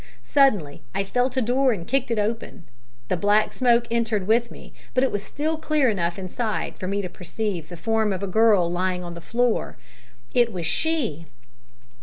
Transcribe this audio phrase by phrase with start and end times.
[0.25, 2.63] Suddenly I felt a door and kicked it open.
[3.07, 7.03] The black smoke entered with me, but it was still clear enough inside for me
[7.03, 9.77] to perceive the form of a girl lying on the floor.
[10.33, 11.27] It was she!